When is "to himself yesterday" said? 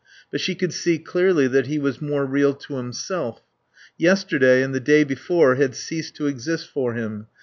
2.55-4.63